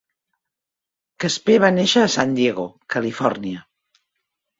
[1.23, 2.65] Casper va néixer a San Diego,
[2.95, 3.63] Califòrnia.